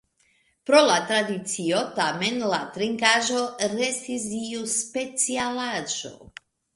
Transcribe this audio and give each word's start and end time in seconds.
Pro 0.67 0.77
la 0.85 0.93
tradicio 1.09 1.81
tamen 1.99 2.39
la 2.53 2.59
trinkaĵo 2.77 3.43
restis 3.81 4.25
iu 4.39 4.63
specialaĵo. 4.73 6.11